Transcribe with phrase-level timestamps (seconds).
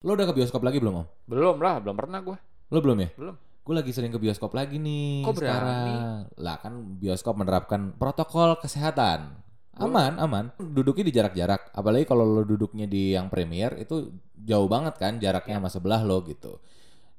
[0.00, 1.06] Lo udah ke bioskop lagi belum om?
[1.28, 2.36] Belum lah, belum pernah gue.
[2.72, 3.08] Lo belum ya?
[3.20, 3.36] Belum.
[3.36, 5.44] Gue lagi sering ke bioskop lagi nih Kok berani?
[5.44, 6.16] sekarang.
[6.40, 9.36] Lah kan bioskop menerapkan protokol kesehatan.
[9.76, 10.56] Aman, aman.
[10.56, 11.76] Duduknya di jarak-jarak.
[11.76, 14.08] Apalagi kalau lo duduknya di yang premier itu
[14.40, 16.56] jauh banget kan jaraknya sama sebelah lo gitu.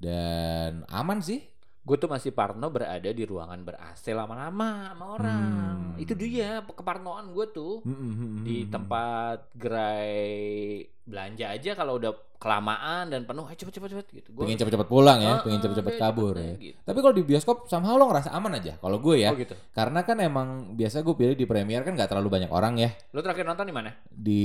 [0.02, 1.38] Dan aman sih.
[1.82, 5.98] Gue tuh masih parno berada di ruangan ber-AC lama-lama sama orang.
[5.98, 6.02] Hmm.
[6.02, 7.82] Itu dia keparnoan gue tuh.
[7.82, 8.70] Hmm, hmm, hmm, Di hmm.
[8.70, 14.30] tempat gerai belanja aja kalau udah kelamaan dan penuh, ayo cepet cepet cepet gitu.
[14.34, 16.54] Gua, pengen cepet-cepet pulang ya, Ah, pengen cepet-cepet udah, kabur cepet ya.
[16.58, 16.78] gitu.
[16.82, 18.74] Tapi kalau di bioskop somehow lo ngerasa aman aja.
[18.82, 19.54] Kalau gue ya, Oh gitu.
[19.74, 22.90] karena kan emang biasa gue pilih di premier kan nggak terlalu banyak orang ya.
[23.14, 23.94] Lo terakhir nonton di mana?
[24.10, 24.44] Di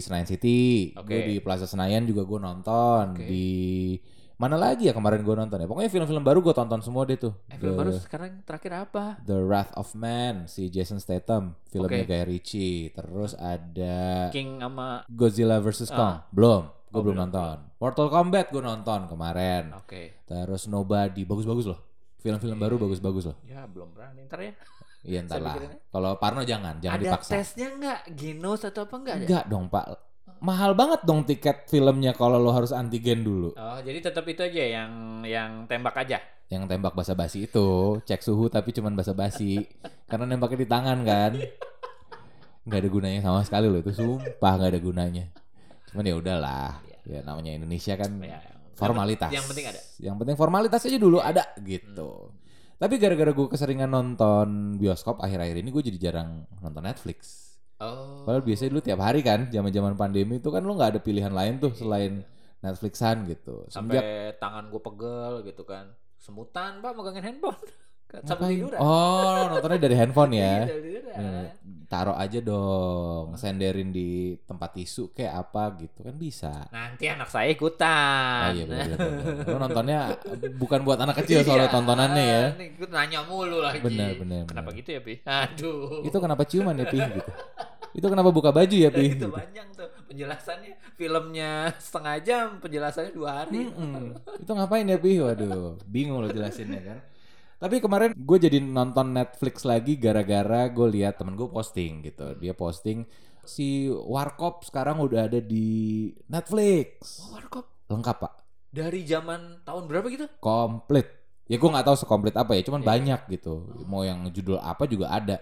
[0.00, 1.08] Senayan City, Oke.
[1.08, 3.16] gue di Plaza Senayan juga gue nonton.
[3.16, 3.24] Oke.
[3.24, 3.48] Di
[4.38, 5.66] mana lagi ya kemarin gue nonton ya.
[5.66, 7.34] Pokoknya film-film baru gue tonton semua deh tuh.
[7.46, 9.18] Eh, film The- baru sekarang terakhir apa?
[9.20, 12.08] The Wrath of Man si Jason Statham, filmnya Oke.
[12.08, 12.90] Guy Ritchie.
[12.90, 15.92] Terus ada King sama Godzilla vs Ah.
[15.92, 16.14] Kong.
[16.30, 17.24] Belum, gue Oh, belum belum.
[17.26, 17.56] nonton.
[17.76, 19.74] Mortal Kombat gue nonton kemarin.
[19.74, 20.22] Oke.
[20.24, 21.80] Terus Nobody bagus-bagus loh.
[22.16, 22.82] Film-film baru Oke.
[22.86, 23.36] bagus-bagus loh.
[23.42, 24.54] Ya belum berani ntar ya.
[25.00, 25.54] Iya entar Saya lah.
[25.56, 27.30] pikirin Kalau Parno jangan, jangan ada dipaksa.
[27.34, 28.00] tesnya nggak?
[28.12, 29.24] Genos atau apa nggak ada?
[29.24, 29.86] Enggak dong Pak.
[30.38, 33.50] Mahal banget dong tiket filmnya kalau lo harus antigen dulu.
[33.54, 34.92] Oh, jadi tetap itu aja yang
[35.26, 36.22] yang tembak aja.
[36.48, 39.66] Yang tembak basa-basi itu cek suhu tapi cuman basa-basi.
[40.06, 41.32] Karena nembaknya di tangan kan.
[42.64, 45.24] Nggak ada gunanya sama sekali loh itu sumpah nggak ada gunanya.
[45.90, 46.70] Cuman ya udahlah.
[47.02, 49.30] Ya namanya Indonesia kan Ya, yang- formalitas.
[49.32, 49.80] Yang penting ada.
[49.98, 52.30] Yang penting formalitas aja dulu ada gitu.
[52.78, 57.47] Tapi gara-gara gue keseringan nonton bioskop akhir-akhir ini gue jadi jarang nonton Netflix.
[57.78, 58.26] Oh.
[58.26, 61.62] Padahal biasanya dulu tiap hari kan, zaman-zaman pandemi itu kan lo nggak ada pilihan lain
[61.62, 62.26] tuh selain
[62.58, 63.70] Netflixan gitu.
[63.70, 64.04] sampai Semenjak
[64.42, 65.86] tangan gue pegel gitu kan.
[66.18, 67.62] Semutan pak megangin handphone.
[68.28, 68.80] Sampai tiduran.
[68.80, 70.64] Oh, nontonnya dari handphone ya.
[70.68, 71.77] Iya, dari.
[71.88, 76.68] Taruh aja dong, senderin di tempat tisu kayak apa gitu kan bisa.
[76.68, 78.52] Nanti anak saya Oh ikutan.
[78.52, 79.48] iya bener, bener, bener.
[79.48, 79.98] Lo nontonnya
[80.60, 81.74] bukan buat anak kecil soalnya Iya.
[81.74, 82.42] tontonannya ya.
[82.76, 83.80] Gue nanya mulu lagi.
[83.80, 84.80] Bener, bener, Kenapa bener.
[84.84, 85.14] gitu ya, Pi?
[85.24, 86.04] Aduh.
[86.04, 87.30] Itu kenapa ciuman ya Pi gitu.
[87.96, 89.26] Itu kenapa buka baju ya Pi itu gitu.
[89.32, 90.72] panjang tuh penjelasannya.
[90.92, 91.50] Filmnya
[91.80, 93.64] setengah jam, penjelasannya dua hari.
[93.64, 94.12] Mm-mm.
[94.44, 95.24] Itu ngapain ya Pi?
[95.24, 96.98] Waduh, bingung lo jelasinnya kan.
[97.58, 102.38] Tapi kemarin gue jadi nonton Netflix lagi gara-gara gue lihat temen gue posting gitu.
[102.38, 103.02] Dia posting
[103.42, 107.18] si Warkop sekarang udah ada di Netflix.
[107.26, 107.66] Oh, warkop.
[107.88, 108.32] Lengkap pak,
[108.68, 110.28] Dari zaman tahun berapa gitu?
[110.38, 111.08] komplit.
[111.48, 112.88] Ya gue nggak tahu sekomplit apa ya, cuman Iya.
[112.92, 113.54] banyak gitu.
[113.88, 115.40] Mau yang judul apa juga ada.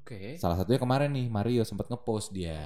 [0.00, 0.40] Oke.
[0.40, 2.58] Salah satunya kemarin nih Mario sempat ngepost dia.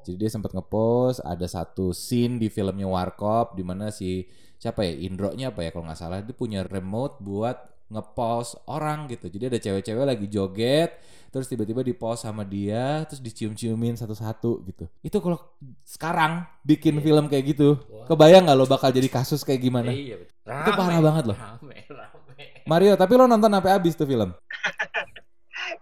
[0.00, 4.24] Jadi dia sempat ngepost ada satu scene di filmnya Warkop di mana si
[4.56, 9.26] siapa ya Indro-nya apa ya kalau nggak salah dia punya remote buat ngepost orang gitu.
[9.26, 10.96] Jadi ada cewek-cewek lagi joget
[11.30, 14.84] terus tiba-tiba di-post sama dia terus dicium-ciumin satu-satu gitu.
[14.98, 15.38] Itu kalau
[15.86, 18.06] sekarang bikin film kayak gitu, Wah.
[18.10, 19.94] kebayang nggak lo bakal jadi kasus kayak gimana?
[19.94, 20.50] Iya, betul.
[20.50, 21.38] Itu parah banget loh.
[21.38, 22.44] Rame, rame.
[22.66, 24.30] Mario, tapi lo nonton sampai habis tuh film?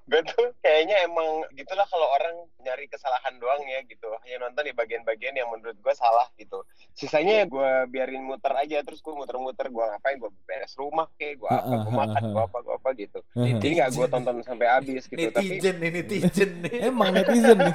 [0.09, 4.09] gue tuh kayaknya emang gitulah kalau orang nyari kesalahan doang ya gitu.
[4.25, 6.65] Hanya nonton di bagian-bagian yang menurut gue salah gitu.
[6.97, 10.17] Sisanya ya gue biarin muter aja terus gue muter-muter gue ngapain?
[10.17, 11.75] Gue beres rumah kayak gue apa?
[11.85, 13.21] Gue makan gue apa gue apa gitu.
[13.37, 15.29] Jadi nggak gue tonton sampai habis gitu.
[15.29, 16.73] Tapi Netizen nih, netizen nih.
[16.89, 17.75] Emang netizen nih.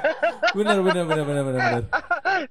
[0.58, 1.82] Bener bener bener bener bener.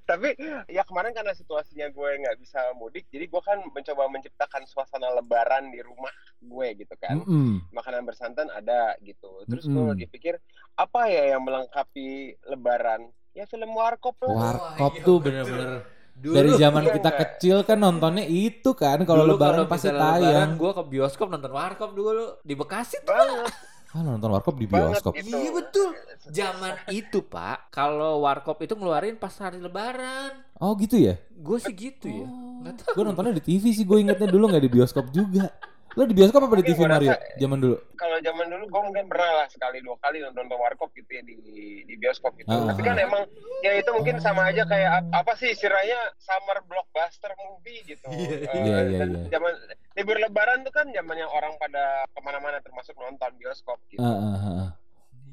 [0.09, 0.33] Tapi
[0.69, 5.69] ya kemarin karena situasinya gue nggak bisa mudik jadi gue kan mencoba menciptakan suasana lebaran
[5.69, 6.11] di rumah
[6.43, 7.71] gue gitu kan Mm-mm.
[7.71, 9.47] makanan bersantan ada gitu.
[9.47, 9.91] Terus gue Mm-mm.
[9.95, 10.35] lagi pikir
[10.75, 13.07] apa ya yang melengkapi Lebaran?
[13.33, 14.59] Ya film Warkop lah.
[14.77, 15.71] Warkop iya, tuh bener-bener
[16.13, 17.21] Dulu, dari zaman iya kita enggak?
[17.25, 20.49] kecil kan nontonnya itu kan kalau lebaran pasti lebaran, tayang.
[20.61, 23.09] gue ke bioskop nonton warkop dulu di Bekasi tuh.
[23.09, 23.49] Banget,
[23.93, 25.13] Ah nonton warkop di bioskop.
[25.21, 25.37] gitu.
[25.37, 25.89] Iya betul.
[26.33, 30.33] Zaman itu pak, kalau warkop itu ngeluarin pas hari lebaran.
[30.57, 31.21] Oh gitu ya?
[31.29, 32.25] Gue sih gitu ya.
[32.25, 32.93] Nggak tahu.
[32.97, 35.53] Gue nontonnya di TV sih gue ingetnya dulu nggak di bioskop juga.
[35.93, 37.13] Lo di bioskop apa di TV Mario?
[37.13, 37.75] rasa- Zaman dulu.
[37.93, 41.35] Kalau zaman dulu gue mungkin pernah lah sekali dua kali nonton Warkop gitu ya di
[41.83, 42.49] di bioskop gitu.
[42.49, 42.65] Ah.
[42.65, 43.23] Tapi kan emang
[43.59, 48.09] ya itu mungkin sama aja kayak ap- apa sih istilahnya summer blockbuster movie gitu.
[48.09, 49.23] Iya, Eh, iya, iya, dan iya.
[49.31, 49.51] Zaman
[49.93, 54.01] libur Lebaran tuh kan zaman yang orang pada ke mana-mana termasuk nonton bioskop gitu.
[54.01, 54.69] Ah, ah, ah, ah.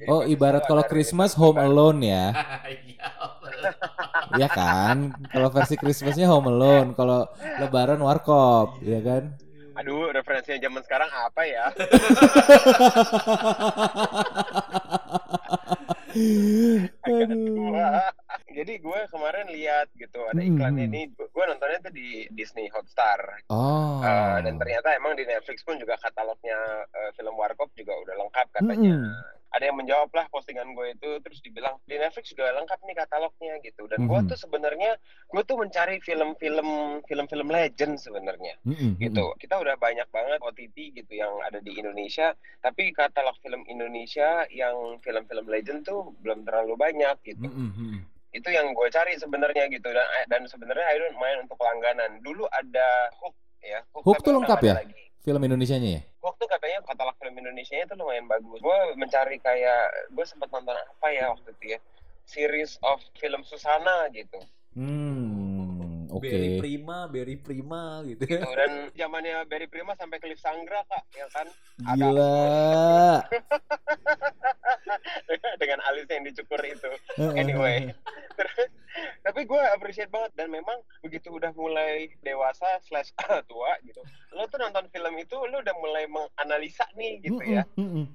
[0.02, 1.61] Oh ibarat kalau Christmas rilisan Home.
[1.62, 2.26] Alone ya,
[2.88, 3.08] Iya.
[4.35, 4.96] ya kan?
[5.26, 9.37] Kalau versi Christmasnya Home Alone, kalau Lebaran Warkop, ya kan?
[9.81, 11.67] Aduh, referensinya zaman sekarang apa ya?
[17.00, 17.88] Agak tua.
[18.50, 20.85] Jadi gue kemarin lihat gitu ada iklan Hmm.
[20.91, 23.47] ini, gue nontonnya tuh di Disney Hotstar.
[23.47, 24.03] Oh.
[24.03, 26.59] Eh, dan ternyata emang di Netflix pun juga katalognya
[26.91, 28.97] eh, film Warkop juga udah lengkap katanya.
[28.99, 29.38] Mm-mm.
[29.50, 33.55] Ada yang menjawab lah postingan gue itu terus dibilang di Netflix juga lengkap nih katalognya
[33.61, 34.29] gitu dan gue Mhm.
[34.29, 34.94] tuh sebenarnya
[35.26, 36.69] gue tuh mencari film-film
[37.05, 39.38] film-film legend sebenarnya Mm-mm, gitu mm-mm.
[39.38, 44.75] kita udah banyak banget OTT gitu yang ada di Indonesia tapi katalog film Indonesia yang
[45.00, 47.99] film-film legend tuh belum terlalu banyak gitu Mm-mm, mm-mm.
[48.31, 52.47] itu yang gue cari sebenarnya gitu dan dan sebenarnya I don't mind untuk langganan dulu
[52.49, 54.75] ada Hook ya Hook tapi tuh lengkap ya?
[54.79, 55.02] lagi.
[55.20, 56.02] Film Indonesianya ya?
[56.20, 58.61] Tuh katanya katalog film Indonesia itu lumayan bagus.
[58.61, 61.78] Gue mencari kayak gue sempat nonton apa ya waktu itu ya?
[62.28, 64.37] Series of film Susana gitu.
[64.76, 65.39] Hmm,
[66.11, 66.27] oke.
[66.27, 68.23] Berry Prima, Berry Prima gitu.
[68.27, 71.47] gitu dan zamannya Barry Prima sampai Cliff Sangra kak ya kan
[71.87, 72.35] ada Gila.
[75.62, 76.91] dengan alisnya yang dicukur itu
[77.39, 77.91] anyway
[79.27, 83.15] tapi gue appreciate banget dan memang begitu udah mulai dewasa slash
[83.51, 84.03] tua gitu
[84.35, 87.62] lo tuh nonton film itu lo udah mulai menganalisa nih gitu ya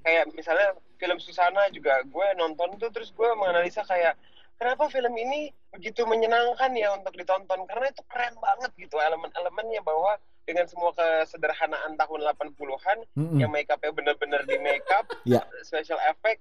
[0.04, 4.16] kayak misalnya film Susana juga gue nonton tuh terus gue menganalisa kayak
[4.56, 10.16] kenapa film ini begitu menyenangkan ya untuk ditonton karena itu keren banget gitu elemen-elemennya bahwa
[10.46, 13.38] dengan semua kesederhanaan tahun 80-an Mm-mm.
[13.42, 15.42] yang make upnya bener-bener di make up, Ya.
[15.66, 16.40] special effect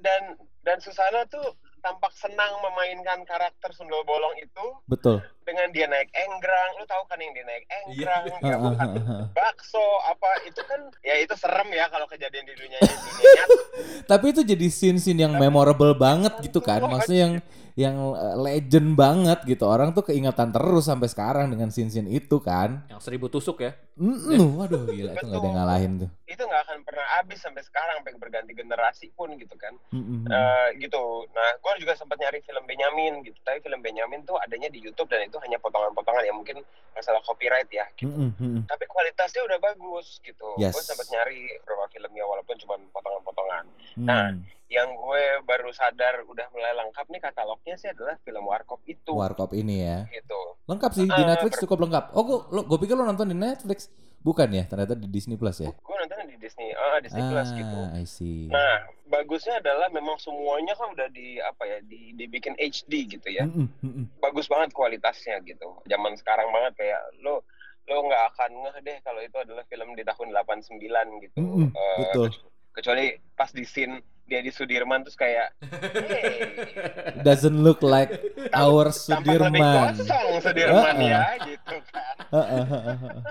[0.00, 1.44] dan dan Susana tuh
[1.84, 5.20] tampak senang memainkan karakter sundel bolong itu Betul.
[5.44, 8.88] dengan dia naik enggrang, lu tahu kan yang dia naik enggrang, Ah, dia makan
[9.36, 13.08] bakso apa itu kan ya itu serem ya kalau kejadian di dunia nyata.
[14.10, 16.80] Tapi itu jadi scene-scene yang memorable banget gitu kan.
[16.88, 17.34] Maksudnya yang
[17.74, 19.66] yang uh, legend banget gitu.
[19.66, 22.86] Orang tuh keingatan terus sampai sekarang dengan scene-scene itu kan.
[22.86, 23.74] Yang seribu tusuk ya.
[23.94, 26.10] Mm, waduh gila itu nggak ada yang ngalahin tuh.
[26.26, 30.26] itu nggak akan pernah habis sampai sekarang sampai berganti generasi pun gitu kan Mm-mm.
[30.26, 31.22] Eh, gitu.
[31.30, 33.38] Nah, gue juga sempat nyari film Benyamin gitu.
[33.46, 36.58] Tapi film Benyamin tuh adanya di YouTube dan itu hanya potongan-potongan ya mungkin
[36.90, 37.86] masalah copyright ya.
[37.94, 38.10] Gitu.
[38.10, 38.62] Mm-mm, mm-mm.
[38.66, 40.48] Tapi kualitasnya udah bagus gitu.
[40.58, 40.74] Yes.
[40.74, 43.64] Gue sempat nyari beberapa filmnya walaupun cuma potongan-potongan.
[43.94, 44.06] Mm.
[44.10, 44.26] Nah,
[44.74, 49.14] Yang gue baru sadar udah mulai lengkap nih katalognya sih adalah film Warkop itu.
[49.14, 50.02] Warkop ini ya.
[50.04, 50.40] Gitu.
[50.66, 52.04] Lengkap sih di Eh, Netflix ber- cukup lengkap.
[52.12, 53.86] Oh, gua, lo, gua pikir lo nonton di Netflix.
[54.18, 55.68] Bukan ya, ternyata di Disney Plus ya.
[55.70, 57.78] Gue nontonnya di Disney, ah Disney Plus gitu.
[57.92, 58.48] I see.
[58.48, 63.44] Nah, bagusnya adalah memang semuanya kan udah di apa ya, di dibikin HD gitu ya.
[63.44, 64.06] Mm-mm, mm-mm.
[64.18, 65.76] bagus banget kualitasnya gitu.
[65.84, 67.44] Zaman sekarang banget kayak lo
[67.84, 70.80] lo nggak akan ngeh deh kalau itu adalah film di tahun 89
[71.20, 71.36] gitu.
[71.36, 72.32] Mm-mm, Eh, betul.
[72.74, 75.52] Kecu- Kecuali pas di scene dia di Sudirman terus kayak
[76.08, 76.56] hey,
[77.20, 78.08] Doesn't look like
[78.52, 79.92] our tampak lebih Sudirman.
[79.94, 81.06] kosong Sudirman Uh-uh.
[81.06, 82.14] ya gitu kan.
[82.32, 83.22] Heeh, heeh, heeh.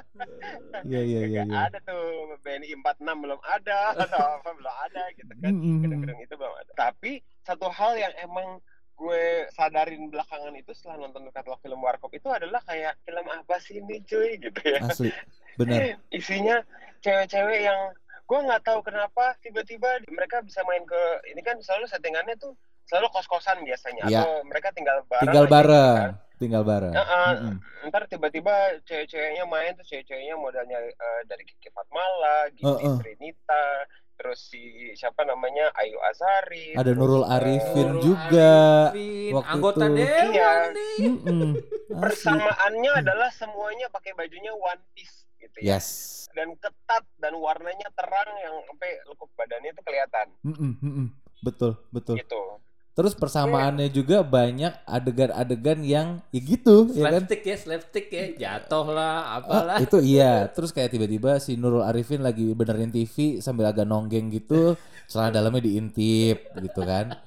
[0.83, 1.59] Iya iya iya iya.
[1.65, 5.53] ada tuh BNI 46 belum ada atau apa belum ada gitu kan.
[5.81, 6.71] Gedung-gedung itu belum ada.
[6.77, 7.11] Tapi
[7.41, 8.61] satu hal yang emang
[8.93, 13.81] gue sadarin belakangan itu setelah nonton katalog film Warkop itu adalah kayak film apa sih
[13.81, 14.79] ini cuy gitu ya.
[14.85, 15.09] Asli.
[15.57, 15.97] Benar.
[16.13, 16.61] Isinya
[17.01, 17.81] cewek-cewek yang
[18.23, 23.07] gue nggak tahu kenapa tiba-tiba mereka bisa main ke ini kan selalu settingannya tuh selalu
[23.09, 24.21] kos-kosan biasanya Iya.
[24.21, 25.97] atau mereka tinggal bareng Tinggal aja gitu bareng.
[25.97, 26.11] kan.
[26.35, 26.93] Tinggal bareng.
[26.93, 27.29] Heeh.
[27.31, 27.55] Mm-mm.
[27.85, 32.95] ntar tiba-tiba cewek-ceweknya main tuh cewek-ceweknya modalnya eh, dari Kiki Fatmala, Gigi Heeh.
[32.97, 33.65] Trinita,
[34.13, 34.59] terus si
[34.93, 38.51] siapa namanya Ayu Azari, Ada Nurul Arifin Nurul juga.
[38.89, 39.95] Arifin, waktu anggota itu.
[39.97, 40.51] dewan Iya.
[40.69, 40.97] nih.
[41.93, 42.01] Asli.
[42.01, 45.77] persamaannya adalah semuanya pakai bajunya one piece gitu ya.
[45.77, 45.87] Yes.
[46.31, 51.07] Dan ketat dan warnanya terang yang sampai lekuk badannya itu kelihatan Mm-mm, mm-mm.
[51.39, 52.17] Betul, betul.
[52.17, 52.57] gitu.
[52.93, 57.25] Terus persamaannya juga banyak adegan-adegan yang ya gitu, ya kan?
[57.25, 59.77] Slapstick ya, slapstick ya, jatuh lah, Ah, apalah.
[59.81, 60.45] itu iya.
[60.53, 64.77] Terus kayak tiba-tiba si Nurul Arifin lagi benerin TV sambil agak nonggeng gitu,
[65.09, 67.17] celana dalamnya diintip gitu kan.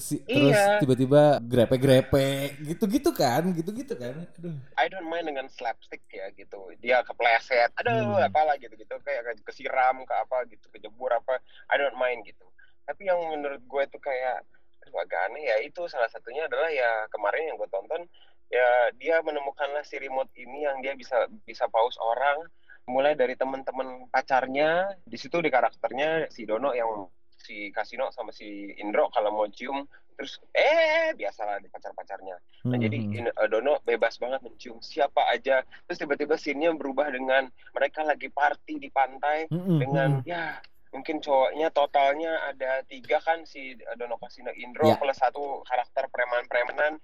[0.00, 0.80] Si, terus Iya.
[0.80, 4.24] tiba-tiba grepe-grepe gitu-gitu kan, gitu-gitu kan.
[4.40, 4.56] Aduh.
[4.80, 6.72] I don't mind dengan slapstick ya gitu.
[6.80, 8.24] Dia kepleset, aduh Hmm.
[8.24, 11.40] apalah gitu-gitu kayak kesiram ke apa gitu, kejebur apa.
[11.68, 12.48] I don't mind gitu.
[12.88, 14.48] Tapi yang menurut gue tuh kayak
[14.80, 18.06] aduh, agak aneh ya itu salah satunya adalah ya kemarin yang gue tonton
[18.46, 22.46] ya dia menemukanlah si remote ini yang dia bisa bisa pause orang
[22.86, 27.10] mulai dari teman-teman pacarnya di situ di karakternya si Dono yang
[27.46, 29.86] si Kasino sama si Indro kalau mau cium
[30.18, 32.34] terus eh biasalah di pacar-pacarnya
[32.66, 33.14] Nah, jadi Mhm.
[33.14, 35.62] in- uh, Dono bebas banget mencium siapa aja.
[35.86, 40.26] Terus tiba-tiba scene-nya berubah dengan mereka lagi party di pantai Mhm, dengan mhm.
[40.26, 40.58] ya
[40.90, 44.98] mungkin cowoknya totalnya ada tiga kan si uh, Dono Kasino Indro Ya.
[44.98, 46.98] plus satu karakter preman-premanan,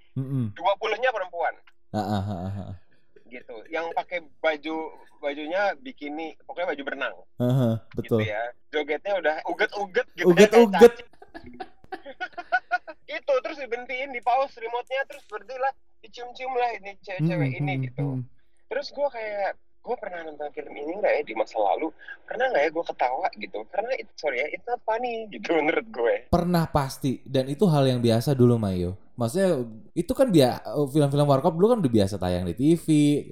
[0.50, 1.54] dua puluhnya perempuan.
[3.32, 3.56] Gitu.
[3.66, 4.76] Yang pakai baju
[5.18, 8.20] bajunya bikini, pokoknya baju berenang Aha, betul.
[8.20, 8.42] gitu ya.
[8.68, 10.26] Jogetnya udah uget-uget gitu.
[10.28, 10.92] Uget-uget.
[13.08, 17.72] itu terus dibentiin di pause remote-nya terus berhenti lah dicium-cium lah ini cewek-cewek Mhm, ini
[17.76, 18.02] mhm, gitu.
[18.02, 18.22] mhm.
[18.66, 21.90] terus gue kayak gue pernah nonton film ini nggak ya di masa lalu
[22.24, 25.86] pernah nggak ya gue ketawa gitu karena it, sorry ya it's not funny gitu menurut
[25.90, 28.96] gue Pernah pasti dan itu hal yang biasa dulu Mayo.
[29.12, 32.87] Maksudnya itu kan dia film-film warkop dulu kan udah biasa tayang di TV,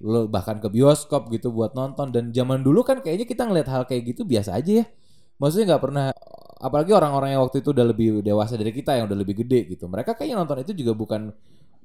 [0.05, 3.83] lo bahkan ke bioskop gitu buat nonton dan zaman dulu kan kayaknya kita ngeliat hal
[3.89, 4.87] kayak gitu biasa aja ya.
[5.41, 6.07] Maksudnya nggak pernah
[6.61, 9.89] apalagi orang-orang yang waktu itu udah lebih dewasa dari kita yang udah lebih gede gitu.
[9.89, 11.33] Mereka kayaknya nonton itu juga bukan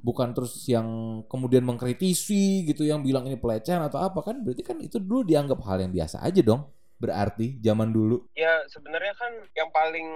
[0.05, 0.85] bukan terus yang
[1.25, 5.57] kemudian mengkritisi gitu yang bilang ini pelecehan atau apa kan berarti kan itu dulu dianggap
[5.63, 6.67] hal yang biasa aja dong.
[6.95, 8.27] Berarti zaman dulu.
[8.35, 10.07] ya sebenarnya kan yang paling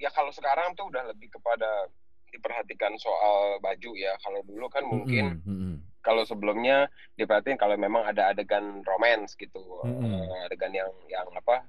[0.00, 1.88] ya kalau sekarang tuh udah lebih kepada
[2.28, 5.74] diperhatikan soal baju ya kalau dulu kan mungkin Mm-mm, mm-mm.
[6.00, 10.02] kalau sebelumnya diperhatiin kalau memang ada adegan romance gitu Mm-mm.
[10.04, 11.66] eh, adegan yang yang apa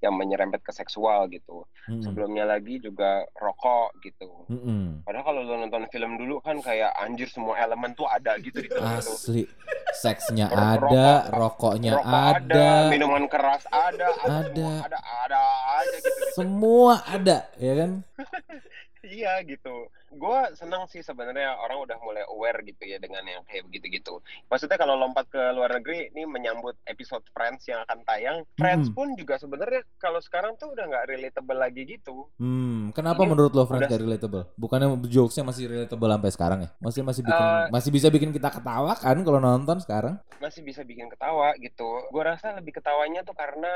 [0.00, 2.00] yang menyerempet ke seksual gitu Mm-mm.
[2.00, 5.04] sebelumnya lagi juga rokok gitu Mm-mm.
[5.04, 8.68] padahal kalau lo nonton film dulu kan kayak anjir semua elemen tuh ada gitu di
[8.68, 9.44] film itu Asli.
[9.90, 14.70] Seksnya Rokok- ada, rokoknya rokok ada, minuman keras ada ada Ada.
[14.86, 15.40] ada ada
[15.76, 17.90] aja gitu semua ada, ya kan?
[19.00, 19.90] Iya gitu.
[20.10, 24.24] Gue senang sih sebenarnya orang udah mulai aware gitu ya dengan yang kayak begitu-gitu.
[24.48, 28.38] Maksudnya kalau lompat ke luar negeri, ini menyambut episode Friends yang akan tayang.
[28.56, 28.96] Friends Hmm.
[28.96, 32.28] pun juga sebenarnya kalau sekarang tuh udah nggak relatable lagi gitu.
[32.40, 34.44] Hmm, kenapa Ini menurut lo Friends udah- gak relatable?
[34.54, 36.70] Bukannya jokesnya masih relatable sampai sekarang ya?
[36.78, 40.14] Masih masih bikin Eh, masih bisa bikin kita ketawa kan kalau nonton sekarang?
[40.38, 41.88] Masih bisa bikin ketawa gitu.
[42.08, 43.70] Gue rasa lebih ketawanya tuh karena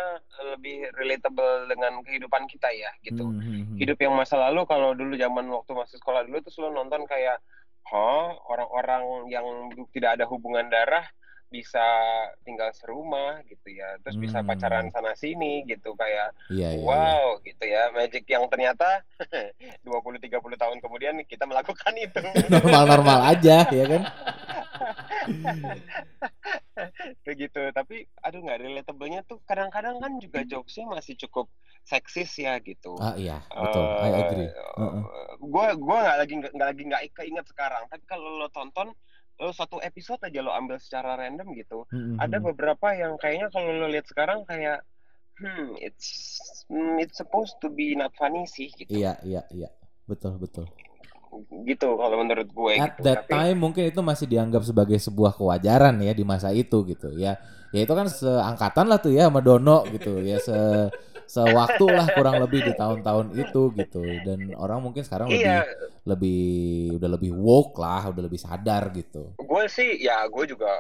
[0.54, 3.24] lebih relatable dengan kehidupan kita ya gitu.
[3.24, 3.76] Hmm, hmm, hmm.
[3.80, 7.40] Hidup yang masa lalu kalau dulu zaman waktu masih sekolah dulu tuh selalu nonton kayak,
[7.84, 9.44] Hah, orang-orang yang
[9.92, 11.04] tidak ada hubungan darah
[11.54, 11.86] bisa
[12.42, 14.50] tinggal serumah gitu ya, terus bisa Hmm.
[14.50, 16.82] pacaran sana sini gitu kayak Iya, iya, iya.
[16.82, 19.06] wow gitu ya, magic yang ternyata
[19.86, 22.18] 20-30 tahun kemudian kita melakukan itu.
[22.58, 24.02] Normal-normal aja, ya kan?
[27.24, 31.46] Kayak gitu, tapi aduh nggak relatable-nya tuh kadang-kadang kan juga jokesnya masih cukup
[31.86, 32.98] seksis ya gitu.
[32.98, 33.84] Ah iya, betul.
[34.02, 34.50] I agree.
[35.38, 37.86] Gue gua nggak lagi nggak lagi nggak keinget sekarang.
[37.86, 38.90] Tapi kalau lo tonton,
[39.40, 41.86] lo satu episode aja lo ambil secara random gitu.
[41.90, 44.86] Hmm, Ada beberapa yang kayaknya kalau lo lihat sekarang kayak,
[45.42, 46.38] hmm, it's
[46.70, 48.94] hmm, it's supposed to be not funny sih gitu.
[48.94, 49.68] Iya, iya, iya.
[50.06, 50.70] Betul, betul.
[51.66, 53.10] Gitu kalau menurut gue At gitu.
[53.10, 57.10] that Tapi time mungkin itu masih dianggap sebagai sebuah kewajaran ya di masa itu gitu
[57.18, 57.34] ya.
[57.74, 60.54] Ya itu kan seangkatan lah tuh ya sama Dono gitu ya se
[61.34, 64.02] sewaktu lah kurang lebih di tahun-tahun itu gitu.
[64.22, 65.66] Dan orang mungkin sekarang lebih iya,
[66.06, 66.42] lebih
[67.02, 69.34] udah lebih woke lah, udah lebih sadar gitu.
[69.34, 70.70] gue sih ya gue juga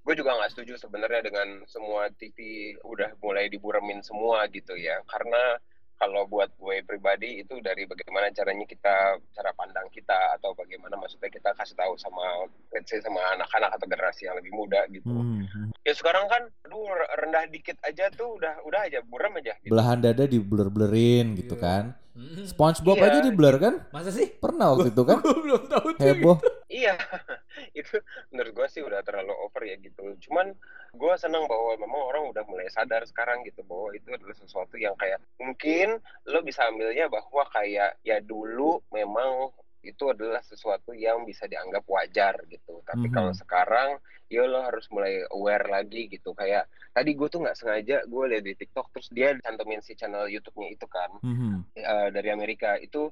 [0.00, 4.98] gue juga nggak setuju sebenarnya dengan semua TV udah mulai diburemin semua gitu ya.
[5.06, 5.60] Karena
[6.00, 8.94] kalau buat gue pribadi itu dari bagaimana caranya kita
[9.30, 12.24] cara pandang kita atau bagaimana maksudnya kita kasih tahu sama
[12.72, 15.68] let's say sama anak-anak atau generasi yang lebih muda gitu Hmm, hmm.
[15.84, 16.88] ya sekarang kan aduh
[17.20, 19.68] rendah dikit aja tuh udah udah aja buram aja gitu.
[19.68, 21.62] Belahan dada di blur-blurin gitu Iya.
[21.62, 21.84] kan.
[22.16, 22.46] Hmm.
[22.48, 23.06] SpongeBob Iya.
[23.06, 23.74] aja di blur kan?
[23.92, 24.32] Masa sih?
[24.32, 25.20] Pernah waktu itu kan?
[25.24, 26.00] Gue belum tahu tuh.
[26.00, 26.36] Heboh.
[26.70, 26.94] Iya,
[27.78, 27.98] itu
[28.30, 30.14] menurut gue sih udah terlalu over ya gitu.
[30.22, 30.54] Cuman
[30.94, 34.94] gue senang bahwa memang orang udah mulai sadar sekarang gitu bahwa itu adalah sesuatu yang
[34.94, 35.98] kayak mungkin
[36.30, 42.36] lo bisa ambilnya bahwa kayak ya dulu memang itu adalah sesuatu yang bisa dianggap wajar
[42.52, 42.84] gitu.
[42.84, 43.14] Tapi Mhm.
[43.14, 43.96] kalau sekarang
[44.30, 46.36] ya lo harus mulai aware lagi gitu.
[46.36, 50.30] Kayak tadi gue tuh nggak sengaja gue lihat di TikTok terus dia cantumin si channel
[50.30, 52.78] YouTube-nya itu kan Hmm, eh, dari Amerika.
[52.78, 53.10] Itu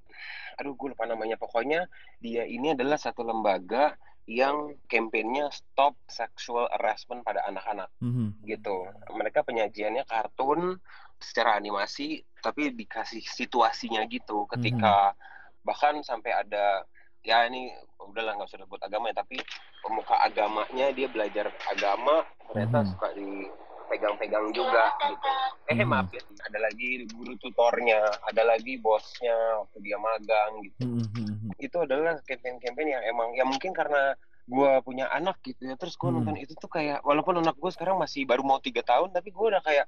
[0.61, 1.35] aduh gue lupa namanya.
[1.41, 1.89] Pokoknya
[2.23, 3.99] dia ini adalah satu lembaga
[4.29, 8.85] yang kampanyenya stop sexual harassment pada anak-anak hmm, gitu.
[9.17, 10.77] Mereka penyajiannya kartun
[11.19, 14.45] secara animasi tapi dikasih situasinya gitu.
[14.47, 15.17] Ketika
[15.63, 16.83] bahkan sampai ada
[17.23, 19.37] ya ini udahlah nggak usah sebut agama ya tapi
[19.83, 22.89] pemuka agamanya dia belajar agama ternyata Mhm.
[22.95, 25.29] suka dipegang-pegang juga gitu
[25.69, 25.89] eh Mhm.
[25.91, 31.29] maaf ya ada lagi guru tutornya ada lagi bosnya waktu dia magang gitu hmm, hmm,
[31.45, 31.51] hmm.
[31.61, 34.15] itu adalah campaign-campaign yang emang ya mungkin karena
[34.49, 36.25] gue punya anak gitu ya terus gue Hmm.
[36.25, 39.47] nonton itu tuh kayak walaupun anak gue sekarang masih baru mau tiga tahun tapi gue
[39.53, 39.85] udah kayak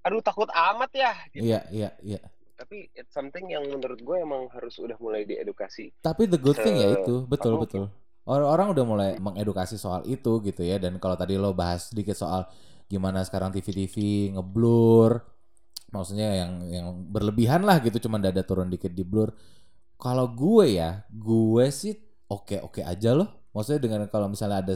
[0.00, 1.42] aduh takut amat ya gitu.
[1.44, 2.20] Iya, iya, iya.
[2.58, 6.74] Tapi it's something yang menurut gue emang harus udah mulai diedukasi Tapi the good thing
[6.74, 7.86] ya itu, betul betul.
[8.28, 10.76] Orang-orang udah mulai mengedukasi soal itu gitu ya.
[10.76, 12.44] Dan kalau tadi lo bahas sedikit soal
[12.90, 13.96] gimana sekarang TV-TV
[14.36, 15.22] ngeblur,
[15.94, 19.32] maksudnya yang yang berlebihan lah gitu, cuman dada turun dikit di blur.
[19.96, 21.96] Kalau gue ya, gue sih
[22.28, 23.48] oke-oke aja loh.
[23.56, 24.74] Maksudnya dengan kalau misalnya ada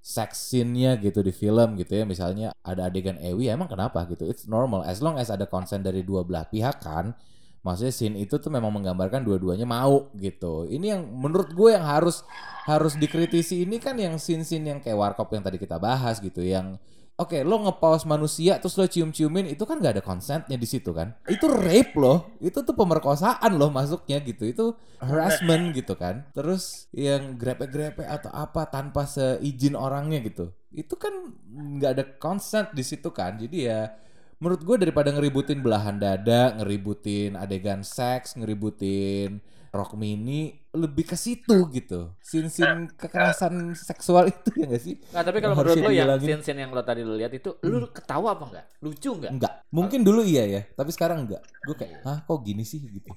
[0.00, 4.24] sex scene-nya gitu di film gitu ya, misalnya ada adegan Ewi, emang kenapa gitu?
[4.24, 7.12] It's normal as long as ada consent dari dua belah pihak kan
[7.60, 10.64] maksudnya scene itu tuh memang menggambarkan dua-duanya mau gitu.
[10.64, 12.24] Ini yang menurut gue yang harus
[12.64, 16.80] harus dikritisi ini kan yang scene-scene yang kayak warkop yang tadi kita bahas gitu, yang
[17.20, 21.12] Oke, lo ngepaus manusia terus lo cium-ciumin itu kan gak ada consentnya di situ kan?
[21.28, 24.72] Itu rape loh, itu tuh pemerkosaan loh masuknya gitu, itu
[25.04, 26.24] harassment gitu kan?
[26.32, 31.12] Terus yang grepe-grepe atau apa tanpa seizin orangnya gitu, itu kan
[31.52, 33.36] nggak ada consent di situ kan?
[33.36, 33.92] Jadi ya
[34.40, 41.66] menurut gue daripada ngeributin belahan dada, ngeributin adegan seks, ngeributin rock mini lebih ke situ
[41.70, 42.14] gitu.
[42.22, 44.98] Sin-sin kekerasan seksual itu ya gak sih?
[45.14, 48.34] Nah, tapi kalau menurut lo yang scene-scene yang lo tadi lo lihat itu, lu ketawa
[48.34, 48.66] apa enggak?
[48.82, 49.32] Lucu enggak?
[49.34, 49.54] Enggak.
[49.70, 51.42] Mungkin dulu iya ya, tapi sekarang enggak.
[51.62, 53.10] Gue kayak, "Hah, kok gini sih?" gitu.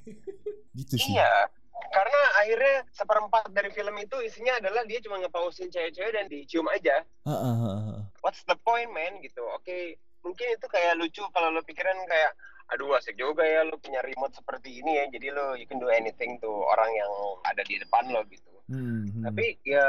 [0.74, 1.14] Gitu sih.
[1.18, 1.50] Iya.
[1.94, 7.06] Karena akhirnya seperempat dari film itu isinya adalah dia cuma ngepausin cewek-cewek dan dicium aja.
[7.26, 8.02] Heeh, heeh, heeh.
[8.26, 9.22] What's the point, man?
[9.22, 9.46] Gitu.
[9.54, 12.34] Oke, mungkin itu kayak lucu kalau lo pikiran kayak
[12.72, 15.92] aduh asik juga ya lo punya remote seperti ini ya jadi lo you can do
[15.92, 17.12] anything tuh orang yang
[17.44, 19.28] ada di depan lo gitu Hmm, hmm.
[19.28, 19.84] tapi ya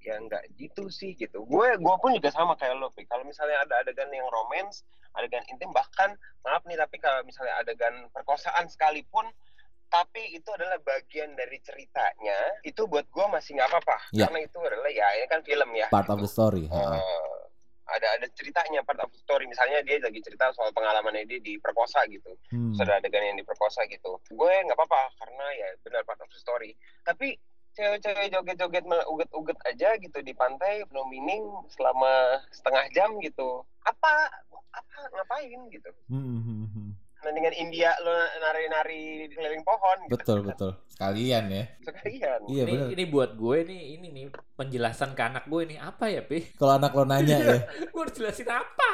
[0.00, 3.84] ya nggak gitu sih gitu gue gue pun juga sama kayak lo kalau misalnya ada
[3.84, 4.80] adegan yang romance
[5.12, 9.28] adegan intim bahkan maaf nih tapi kalau misalnya adegan perkosaan sekalipun
[9.92, 14.24] tapi itu adalah bagian dari ceritanya itu buat gue masih nggak apa-apa Ya.
[14.26, 16.24] karena itu adalah ya ini kan film ya part of gitu.
[16.24, 16.64] the story.
[16.64, 17.43] heeh.
[17.84, 19.44] Ada ada ceritanya part of story.
[19.44, 22.32] Misalnya dia lagi cerita soal pengalamannya dia diperkosa gitu.
[22.48, 22.72] Hmm.
[22.80, 24.16] ada adegan yang diperkosa gitu.
[24.32, 26.72] Gue nggak apa-apa karena ya benar part of the story.
[27.04, 27.36] Tapi
[27.74, 31.42] cewek-cewek joget-joget uget-uget aja gitu di pantai no meaning
[31.74, 33.66] selama setengah jam gitu.
[33.84, 34.30] Apa?
[34.72, 34.98] Apa?
[35.10, 35.90] Ngapain gitu?
[36.08, 36.70] Hmm,
[37.24, 40.70] mendingan India lo nari-nari di keliling pohon gitu Betul, betul.
[40.92, 41.64] Sekalian ya.
[41.82, 46.06] sekalian Iya, ini, ini buat gue nih, ini nih penjelasan ke anak gue nih apa
[46.06, 46.54] ya, Pi?
[46.54, 47.60] Kalau anak lo nanya ya.
[47.90, 48.92] gue harus jelasin apa?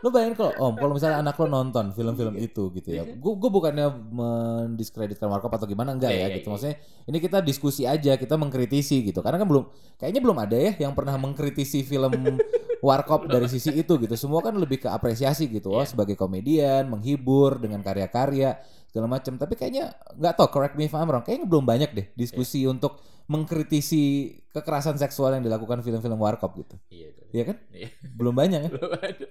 [0.00, 2.46] Lo bayangin kalau om, kalau misalnya anak lo nonton film-film Iya.
[2.48, 3.04] itu gitu ya.
[3.04, 6.48] Gue gue bukannya mendiskreditkan warkop atau gimana enggak Iya, ya iya, gitu.
[6.48, 6.52] iya.
[6.56, 9.20] Maksudnya ini kita diskusi aja, kita mengkritisi gitu.
[9.20, 9.64] Karena kan belum
[9.96, 12.10] kayaknya belum ada ya yang pernah mengkritisi film
[12.80, 14.14] warkop dari sisi itu gitu.
[14.16, 15.68] Semua kan lebih ke apresiasi gitu.
[15.70, 15.92] Oh, Iya.
[15.92, 18.56] sebagai komedian, menghibur dengan karya-karya
[18.88, 19.36] segala macam.
[19.36, 21.20] Tapi kayaknya nggak tau, correct me if I'm wrong.
[21.20, 22.96] Kayaknya belum banyak deh diskusi untuk
[23.30, 24.02] mengkritisi
[24.50, 26.74] kekerasan seksual yang dilakukan film-film warkop gitu.
[26.90, 27.22] Iya, itu.
[27.30, 27.56] Iya kan?
[27.70, 27.88] Iya.
[28.10, 28.70] Belum banyak kan?
[28.74, 29.28] Belum ada.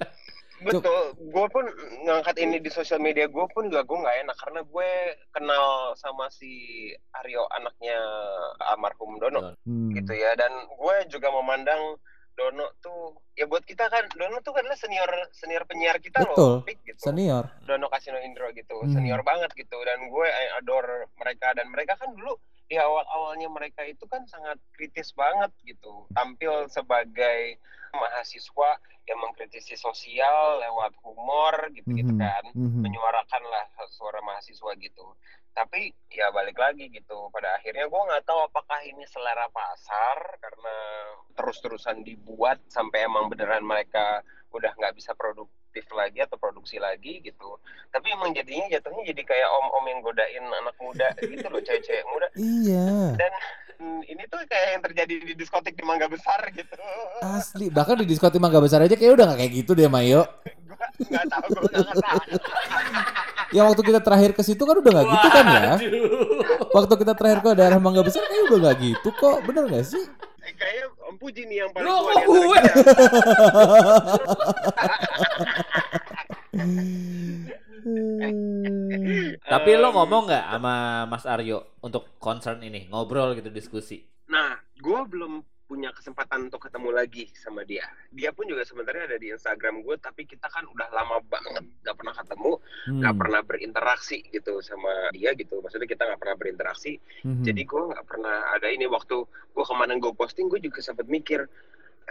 [0.59, 1.65] Betul, gue pun
[2.03, 4.89] ngangkat ini di sosial media gue pun juga gue nggak enak karena gue
[5.31, 6.51] kenal sama si
[7.15, 7.95] Aryo anaknya
[8.65, 9.91] almarhum Dono Hmm.
[9.91, 11.95] gitu ya dan gue juga memandang
[12.33, 16.35] Dono tuh ya buat kita kan Dono tuh adalah senior senior penyiar kita Betul.
[16.35, 16.99] loh Pik, gitu.
[16.99, 17.47] Senior.
[17.63, 18.91] Dono Kasino Indro gitu Hmm.
[18.91, 23.81] senior banget gitu dan gue I adore mereka dan mereka kan dulu di awal-awalnya mereka
[23.81, 27.57] itu kan sangat kritis banget gitu tampil sebagai
[27.93, 28.69] mahasiswa
[29.05, 32.21] yang mengkritisi sosial lewat humor gitu-gitu Mhm.
[32.21, 32.81] kan Mhm.
[32.85, 35.17] menyuarakan lah suara mahasiswa gitu
[35.49, 40.75] tapi ya balik lagi gitu pada akhirnya gue nggak tahu apakah ini selera pasar karena
[41.33, 44.21] terus-terusan dibuat sampai emang beneran mereka
[44.53, 47.57] udah nggak bisa produktif lagi atau produksi lagi gitu
[47.89, 52.27] tapi emang jadinya jatuhnya jadi kayak om-om yang godain anak muda gitu loh cewek-cewek muda
[52.37, 53.17] Iya.
[53.17, 56.75] dan hmm, ini tuh kayak yang terjadi di diskotik di Mangga Besar gitu
[57.23, 57.71] Asli.
[57.71, 60.27] Bahkan di diskotik Mangga Besar aja kayak udah gak kayak gitu deh Mayo.
[60.99, 61.47] tahu
[63.55, 65.79] Ya waktu kita terakhir ke situ kan udah gak gitu kan ya.
[66.75, 69.47] Waktu kita terakhir ke daerah Mangga Besar kayak udah gak gitu kok.
[69.47, 70.03] Bener gak sih?
[70.43, 72.59] Eh, kayaknya Om Puji nih yang paling Loh, tua gue?
[77.99, 78.27] kita.
[79.51, 84.01] Tapi lo ngomong nggak sama Mas Aryo untuk concern ini, ngobrol gitu diskusi?
[84.29, 87.85] Nah, gue belum punya kesempatan untuk ketemu lagi sama dia.
[88.09, 91.93] Dia pun juga sebenarnya ada di Instagram gue, tapi kita kan udah lama banget gak
[91.93, 92.51] pernah ketemu,
[92.89, 93.01] Hmm.
[93.05, 95.61] gak pernah berinteraksi gitu sama dia gitu.
[95.61, 96.97] Maksudnya kita gak pernah berinteraksi.
[97.21, 97.45] Mhm.
[97.45, 101.45] Jadi gue gak pernah ada ini waktu gue kemarin gue posting, gue juga sempat mikir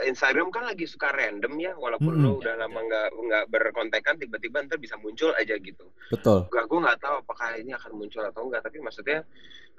[0.06, 2.24] Instagram kan lagi suka random ya, walaupun Mm-mm.
[2.26, 5.88] lo udah lama nggak nggak berkontekan, tiba-tiba ntar bisa muncul aja gitu.
[6.12, 6.46] Betul.
[6.52, 9.26] Gak, gue nggak tahu apakah ini akan muncul atau enggak, tapi maksudnya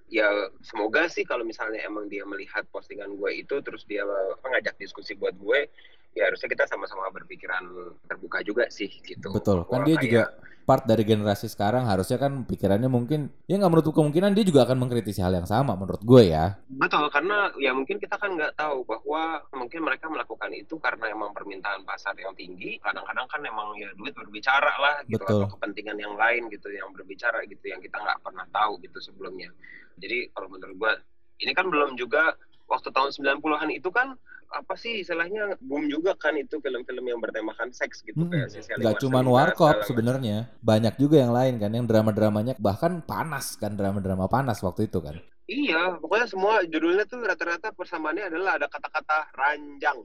[0.09, 0.25] ya
[0.65, 5.13] semoga sih kalau misalnya emang dia melihat postingan gue itu terus dia apa, ngajak diskusi
[5.13, 5.69] buat gue,
[6.17, 7.63] ya harusnya kita sama-sama berpikiran
[8.09, 9.29] terbuka juga sih gitu.
[9.29, 9.65] Betul.
[9.69, 10.23] Kan dia juga
[10.69, 14.77] part dari generasi sekarang harusnya kan pikirannya mungkin ya nggak menutup kemungkinan dia juga akan
[14.85, 16.61] mengkritisi hal yang sama menurut gue ya.
[16.69, 21.33] Betul, karena ya mungkin kita kan nggak tahu bahwa mungkin mereka melakukan itu karena emang
[21.33, 22.77] permintaan pasar yang tinggi.
[22.85, 25.41] Kadang-kadang kan emang ya duit berbicara lah gitu Betul.
[25.41, 29.49] atau kepentingan yang lain gitu yang berbicara gitu yang kita nggak pernah tahu gitu sebelumnya.
[29.97, 30.93] Jadi kalau menurut gua
[31.41, 32.37] ini kan belum juga
[32.69, 34.13] waktu tahun 90-an itu kan
[34.49, 38.97] apa sih istilahnya boom juga kan itu film-film yang bertemakan seks gitu Hmm, kayak Gak
[38.97, 44.57] Marcelina, warkop sebenarnya, banyak juga yang lain kan yang drama-dramanya bahkan panas kan drama-drama panas
[44.65, 45.21] waktu itu kan.
[45.49, 49.97] Iya, pokoknya semua judulnya tuh rata-rata persamaannya adalah ada kata-kata ranjang.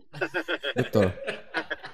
[0.72, 1.08] Betul.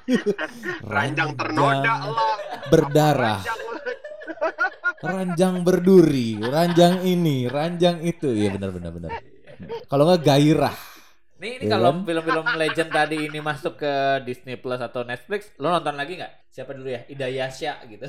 [0.95, 2.35] Ranjang ternoda lah.
[2.71, 3.41] berdarah,
[5.07, 8.31] ranjang berduri, ranjang ini, ranjang itu.
[8.31, 9.11] Iya benar benar benar.
[9.91, 10.77] Kalau nggak gairah.
[11.41, 12.05] Nih, ini Iya kalau kan?
[12.05, 13.93] film-film legend tadi ini masuk ke
[14.29, 16.53] Disney Plus atau Netflix, lo nonton lagi nggak?
[16.53, 17.01] Siapa dulu ya?
[17.13, 18.09] Ida Yasya gitu.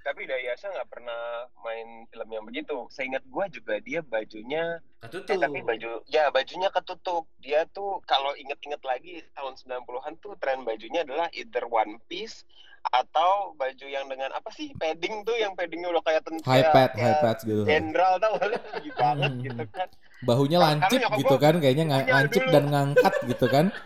[0.00, 2.74] Tapi Dayasa nggak pernah main film yang begitu.
[2.90, 5.30] Seingat gua juga dia bajunya, Ketutup.
[5.30, 7.30] eh, tapi baju, ya bajunya ketutup.
[7.38, 12.42] Dia tuh kalau inget-inget lagi tahun 90-an tuh tren bajunya adalah either one piece
[12.82, 16.90] atau baju yang dengan apa sih padding tuh yang paddingnya udah kayak ten- high pad,
[16.94, 17.62] high pad gitu.
[17.62, 19.40] Jenderal tau banget Hmm.
[19.40, 19.88] gitu kan.
[20.20, 22.52] Bahunya Karena lancip nyokap gitu kan, kayaknya punya lancip dulu.
[22.52, 23.66] dan ngangkat gitu kan.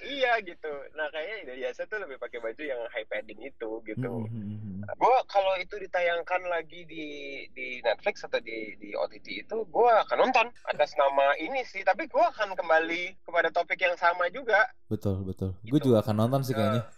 [0.00, 0.72] Iya gitu.
[0.94, 4.24] Nah kayaknya Dayasa tuh lebih pakai baju yang high padding itu gitu.
[4.24, 4.80] Hmm.
[4.88, 7.06] gue kalau itu ditayangkan lagi di
[7.50, 12.08] di Netflix atau di di OTT itu gue akan nonton atas nama ini sih tapi
[12.08, 15.52] gue akan kembali kepada topik yang sama juga Betul betul.
[15.60, 15.92] Gue Gitu.
[15.92, 16.88] juga akan nonton sih kayaknya.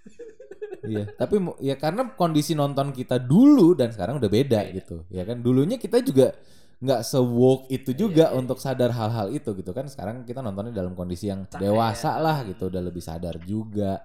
[0.82, 1.04] Iya.
[1.12, 4.74] Tapi ya karena kondisi nonton kita dulu dan sekarang udah beda Beda.
[4.74, 4.96] gitu.
[5.08, 6.32] Ya kan dulunya kita juga
[6.80, 9.84] nggak se-woke itu juga Iya, iya, untuk sadar hal-hal itu gitu kan.
[9.86, 14.00] Sekarang kita nontonnya dalam kondisi yang dewasa lah gitu, udah lebih sadar juga.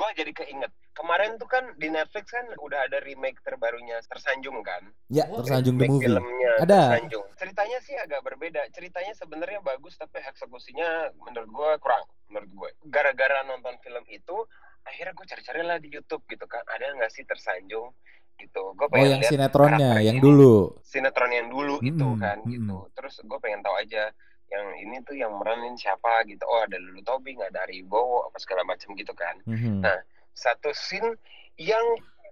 [0.00, 4.80] gue jadi keinget kemarin tuh kan di Netflix kan udah ada remake terbarunya tersanjung kan
[5.08, 6.08] Ya, Wah, tersanjung the movie.
[6.08, 6.80] filmnya Ada.
[6.96, 12.70] tersanjung ceritanya sih agak berbeda ceritanya sebenarnya bagus tapi eksekusinya menurut gue kurang menurut gue
[12.88, 14.36] gara-gara nonton film itu
[14.82, 17.92] akhirnya gue cari-cari lah di YouTube gitu kan ada nggak sih tersanjung
[18.36, 20.80] gitu gue Oh, pengen yang lihat sinetronnya yang dulu.
[20.80, 22.52] sinetron yang dulu itu Mm-mm, kan mm-mm.
[22.56, 22.76] gitu.
[22.94, 24.08] Terus gue pengen tahu aja
[24.48, 26.42] yang ini tuh yang meranin siapa gitu.
[26.42, 29.36] Oh ada Lulu Tobing, ada Ari Wibowo, apa segala macam gitu kan.
[29.44, 29.84] Mhm.
[29.84, 31.20] Nah, Satu scene
[31.54, 31.82] yang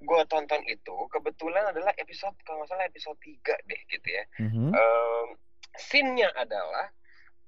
[0.00, 4.24] gue tonton itu kebetulan adalah episode kalau nggak salah episode 3 deh gitu ya.
[4.40, 4.70] Mhm.
[4.72, 5.26] Em,
[5.76, 6.88] scene-nya adalah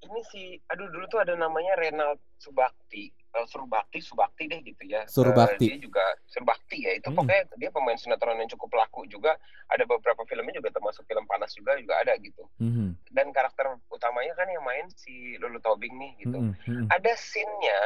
[0.01, 5.07] ini si aduh dulu tuh ada namanya Renald Subakti Eh, Surbakti Subakti deh gitu ya
[5.07, 5.63] Surbakti.
[5.63, 7.23] Eh, dia juga Surbakti ya itu Hmm.
[7.23, 9.39] pokoknya dia pemain sinetron yang cukup laku juga
[9.71, 12.91] ada beberapa filmnya juga termasuk film panas juga juga ada gitu Mhm.
[13.15, 16.53] dan karakter utamanya kan yang main si Lulu Tobing nih gitu Mhm.
[16.67, 16.85] Mhm.
[16.91, 17.79] ada scene-nya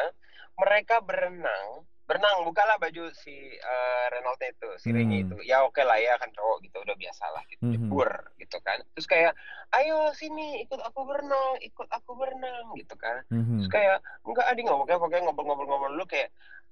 [0.57, 4.07] mereka berenang berenang bukalah baju si uh,
[4.45, 5.09] itu si Hmm.
[5.09, 7.73] Itu ya oke lah ya kan cowok gitu udah biasa lah gitu Mhm.
[7.73, 9.33] jebur gitu kan terus kayak
[9.81, 13.23] ayo sini ikut aku berenang ikut aku berenang gitu kan.
[13.31, 13.59] Mhm.
[13.59, 16.29] terus kayak enggak adi nggak pokoknya pokoknya ngobrol-ngobrol-ngobrol dulu kayak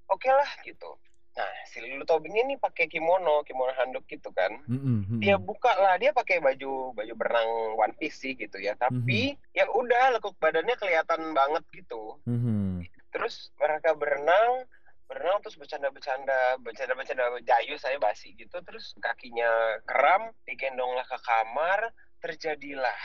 [0.08, 0.92] oke lah gitu.
[1.34, 4.54] Nah si Lulu Tobing ini pakai kimono kimono handuk gitu kan.
[4.70, 5.20] Mhm.
[5.20, 8.78] dia buka lah dia pakai baju baju berenang one piece sih gitu ya.
[8.78, 12.22] Tapi ya udah lekuk badannya kelihatan banget gitu.
[12.30, 12.86] Mhm.
[13.14, 14.66] terus mereka berenang
[15.06, 18.58] berenang terus bercanda-bercanda bercanda-bercanda jayu saya basi gitu.
[18.66, 23.00] Terus kakinya kram digendonglah ke kamar terjadilah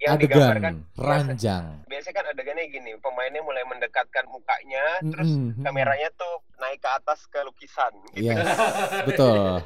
[0.00, 1.64] yang digambarkan Adegan ranjang.
[1.86, 5.62] biasanya kan adegannya gini pemainnya mulai mendekatkan mukanya terus Mhm.
[5.62, 8.42] kameranya tuh naik ke atas ke lukisan gitu Yes,
[9.06, 9.62] betul.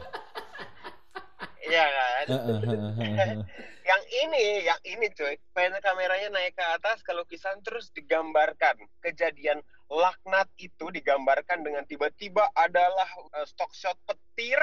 [1.62, 2.27] iya kan
[3.87, 9.59] yang ini, yang ini cuy, panel kameranya naik ke atas ke lukisan terus digambarkan kejadian
[9.87, 14.59] laknat itu digambarkan dengan tiba-tiba adalah uh, stock shot petir,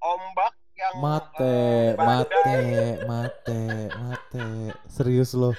[0.00, 1.54] ombak yang Mate,
[1.94, 2.54] uh, mate,
[3.06, 3.60] mate,
[3.94, 4.46] mate.
[4.90, 5.54] Serius loh.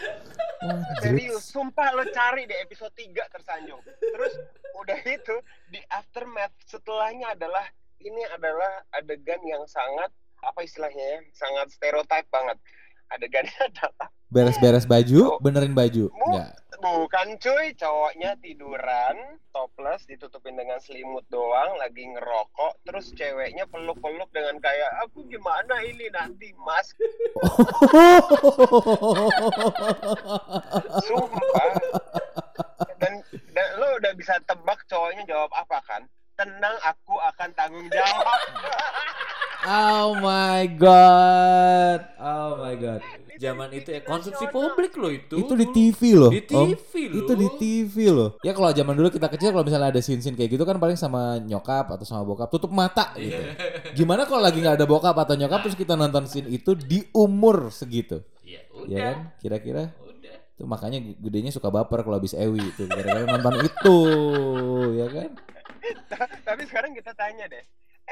[1.04, 3.80] Serius, sumpah lo cari di episode 3 tersanjung.
[4.00, 4.34] Terus
[4.80, 5.36] udah itu
[5.72, 7.68] di aftermath setelahnya adalah
[8.04, 10.12] ini adalah adegan yang sangat
[10.44, 12.60] apa istilahnya ya, sangat stereotype banget.
[13.12, 16.10] Adegannya adalah Beres-beres baju, benerin baju.
[16.10, 16.58] Enggak.
[16.82, 24.58] Bukan cuy, cowoknya tiduran, topless, ditutupin dengan selimut doang, lagi ngerokok, terus ceweknya peluk-peluk dengan
[24.58, 26.92] kayak, aku gimana ini nanti mas,
[31.08, 31.70] sumpah.
[33.00, 33.22] Dan,
[33.54, 36.02] dan lo udah bisa tebak cowoknya jawab apa kan?
[36.36, 38.26] Tenang, aku akan tanggung jawab.
[39.64, 42.04] Oh my god.
[42.64, 43.02] Oh my god.
[43.36, 45.36] Zaman itu ya konsumsi publik loh itu.
[45.36, 46.32] Itu di TV loh.
[46.32, 46.72] Di Om.
[46.72, 47.20] TV loh.
[47.20, 48.30] Itu di TV loh.
[48.40, 51.44] Ya kalau zaman dulu kita kecil kalau misalnya ada scene-scene kayak gitu kan paling sama
[51.44, 53.36] nyokap atau sama bokap tutup mata gitu.
[54.00, 57.68] Gimana kalau lagi nggak ada bokap atau nyokap terus kita nonton scene itu di umur
[57.68, 58.24] segitu?
[58.48, 59.18] Ya Ya kan?
[59.44, 59.92] Kira-kira
[60.54, 64.00] itu makanya gedenya suka baper kalau habis Ewi itu gara-gara nonton itu,
[65.02, 65.30] ya kan?
[66.48, 67.66] Tapi sekarang kita tanya deh,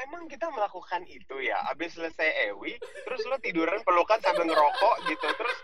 [0.08, 1.58] emang kita melakukan itu ya?
[1.70, 5.58] Abis selesai Ewi, terus lo tiduran pelukan sambil ngerokok gitu, terus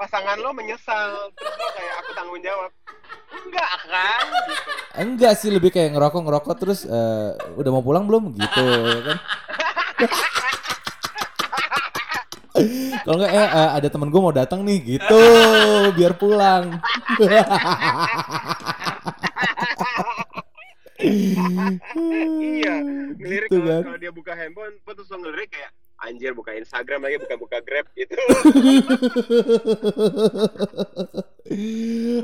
[0.00, 2.70] pasangan lo menyesal, terus lo kayak aku tanggung jawab.
[3.30, 4.24] Enggak kan?
[4.48, 4.70] Gitu.
[4.96, 9.18] Enggak sih lebih kayak ngerokok ngerokok terus eh, udah mau pulang belum gitu ya kan?
[13.00, 15.22] Kalau enggak eh eh, ada temen gue mau datang nih gitu
[15.96, 16.80] biar pulang.
[22.40, 22.74] iya
[23.16, 23.82] ngelirik Gitu kalau kan.
[23.86, 25.70] kalau dia buka handphone gua terus ngelirik kayak
[26.00, 28.16] anjir buka Instagram lagi buka buka Grab gitu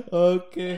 [0.06, 0.68] Oke.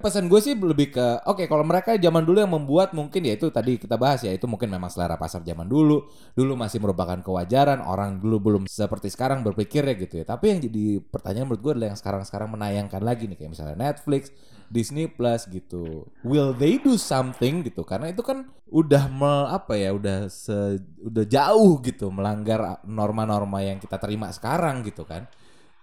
[0.00, 3.52] Pesan gue sih lebih ke oke kalau mereka zaman dulu yang membuat mungkin ya itu
[3.52, 6.08] tadi kita bahas ya itu mungkin memang selera pasar zaman dulu.
[6.32, 10.24] Dulu masih merupakan kewajaran orang dulu belum seperti sekarang berpikir ya gitu ya.
[10.24, 14.32] Tapi yang jadi pertanyaan menurut gue adalah yang sekarang-sekarang menayangkan lagi nih kayak misalnya Netflix,
[14.70, 16.06] Disney Plus gitu.
[16.22, 17.82] Will they do something gitu?
[17.82, 23.82] Karena itu kan udah mel, apa ya udah se, udah jauh gitu melanggar norma-norma yang
[23.82, 25.26] kita terima sekarang gitu kan.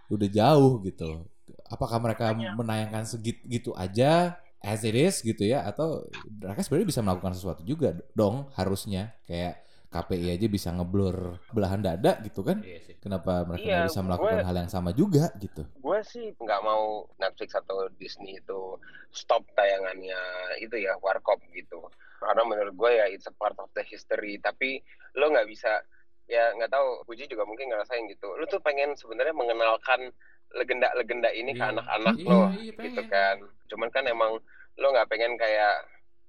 [0.08, 1.28] Udah jauh gitu
[1.68, 7.34] apakah mereka menayangkan segitu aja as it is gitu ya atau mereka sebenarnya bisa melakukan
[7.36, 9.62] sesuatu juga dong harusnya kayak
[9.98, 11.16] KPI aja bisa ngeblur
[11.50, 12.96] belahan dada gitu kan Iya sih.
[12.98, 16.62] kenapa mereka Iya, nggak bisa melakukan gue- hal yang sama juga gitu gue sih nggak
[16.62, 18.78] mau Netflix atau Disney itu
[19.10, 20.20] stop tayangannya
[20.58, 24.82] itu ya warkop gitu karena menurut gue ya it's a part of the history tapi
[25.14, 25.82] lo nggak bisa
[26.26, 30.12] ya nggak tahu Puji juga mungkin ngerasain gitu lo tuh pengen sebenarnya mengenalkan
[30.50, 31.72] legenda-legenda ini ke Iya.
[31.72, 33.10] anak-anak Iya, lo iya, gitu pengen.
[33.10, 33.36] kan
[33.68, 34.32] cuman kan emang
[34.76, 35.76] lo nggak pengen kayak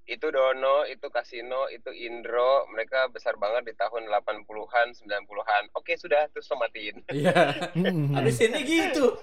[0.09, 5.65] itu Dono, itu Kasino, itu Indro, mereka besar banget di tahun 80-an, 90-an.
[5.77, 6.97] Oke, sudah, terus lo matiin.
[7.13, 7.37] Iya.
[8.17, 9.21] Habis ini gitu.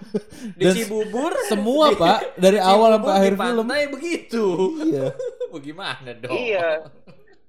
[0.53, 1.33] Di Dan Cibubur.
[1.49, 4.45] semua di- pak dari awal sampai akhir film begitu.
[4.85, 5.05] iya
[5.53, 6.37] Bagaimana dong?
[6.37, 6.85] Iya.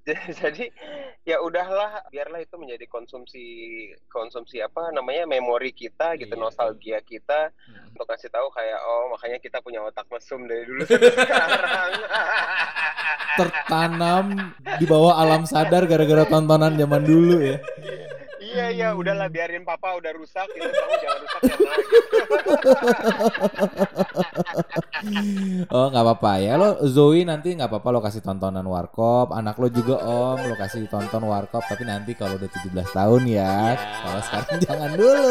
[0.39, 0.71] Jadi
[1.21, 3.43] ya udahlah, biarlah itu menjadi konsumsi
[4.07, 6.39] konsumsi apa namanya memori kita gitu, Iya.
[6.39, 7.91] nostalgia kita Hmm.
[7.91, 11.91] untuk kasih tahu kayak oh makanya kita punya otak mesum dari dulu sampai sekarang.
[13.35, 14.25] tertanam
[14.75, 17.57] di bawah alam sadar gara-gara tontonan zaman dulu ya
[18.47, 21.67] iya iya, udahlah biarin papa udah rusak itu kamu jangan rusak ya gitu.
[25.69, 26.53] Oh nggak apa-apa ya.
[26.57, 29.29] Lo Zoe nanti nggak apa-apa lo kasih tontonan warkop.
[29.31, 31.61] Anak lo juga om lo kasih tonton warkop.
[31.63, 33.77] Tapi nanti kalau udah 17 tahun ya Ya.
[34.01, 35.29] kalau sekarang jangan dulu